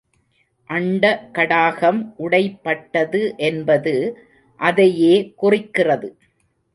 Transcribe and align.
அண்ட 0.69 1.03
கடாகம் 1.31 1.99
உடைபட்டது 2.19 3.21
என்பது 3.39 3.93
அதையே 4.59 5.13
குறிக்கிறது. 5.35 6.09